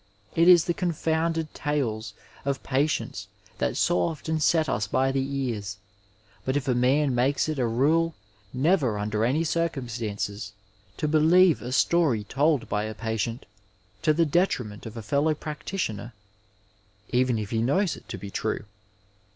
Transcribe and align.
It 0.35 0.47
is 0.47 0.65
the 0.65 0.73
confounded 0.73 1.53
tales 1.53 2.15
of 2.43 2.63
patients 2.63 3.27
that 3.59 3.77
so 3.77 4.01
often 4.01 4.39
set 4.39 4.67
us 4.67 4.87
by 4.87 5.11
the 5.11 5.21
ears, 5.23 5.77
but 6.43 6.57
if 6.57 6.67
a 6.67 6.73
man 6.73 7.13
makes 7.13 7.47
it 7.47 7.59
a 7.59 7.67
rule 7.67 8.15
never 8.51 8.97
under 8.97 9.23
any 9.23 9.43
circumstances 9.43 10.53
to 10.97 11.07
believe 11.07 11.61
a 11.61 11.71
story 11.71 12.23
told 12.23 12.67
by 12.67 12.85
a 12.85 12.95
patient 12.95 13.45
to 14.01 14.11
the 14.11 14.25
detriment 14.25 14.87
of 14.87 14.97
a 14.97 15.03
fellow 15.03 15.35
practitioner— 15.35 16.13
even 17.09 17.37
if 17.37 17.51
he 17.51 17.61
knows 17.61 17.95
it 17.95 18.09
to 18.09 18.17
be 18.17 18.31
true 18.31 18.65